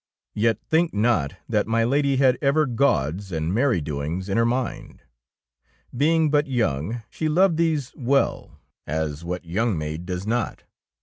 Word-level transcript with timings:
Yet 0.33 0.59
think 0.63 0.95
not 0.95 1.35
that 1.47 1.67
my 1.67 1.83
Lady 1.83 2.17
had 2.17 2.35
ever 2.41 2.65
gauds 2.65 3.31
and 3.31 3.53
merry 3.53 3.81
doings 3.81 4.29
in 4.29 4.35
her 4.37 4.47
mind. 4.47 5.03
Being 5.95 6.31
but 6.31 6.47
young, 6.47 7.03
she 7.11 7.29
loved 7.29 7.57
these 7.57 7.93
well, 7.95 8.57
as 8.87 9.23
what 9.23 9.45
young 9.45 9.77
maid 9.77 10.07
does 10.07 10.25
not! 10.25 10.63